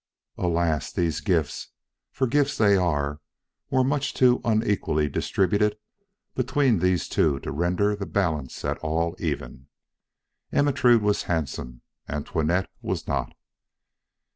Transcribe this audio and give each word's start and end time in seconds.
Alas! 0.39 0.91
these 0.91 1.21
gifts, 1.21 1.67
for 2.11 2.25
gifts 2.25 2.57
they 2.57 2.75
are, 2.75 3.19
were 3.69 3.83
much 3.83 4.15
too 4.15 4.41
unequally 4.43 5.07
distributed 5.07 5.77
between 6.33 6.79
these 6.79 7.07
two 7.07 7.39
to 7.41 7.51
render 7.51 7.95
the 7.95 8.07
balance 8.07 8.65
at 8.65 8.79
all 8.79 9.15
even. 9.19 9.67
Ermentrude 10.51 11.03
was 11.03 11.21
handsome; 11.29 11.81
Antoinette 12.09 12.71
was 12.81 13.07
not. 13.07 13.35